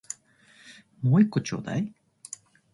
[1.03, 1.93] もう一個ちょうだい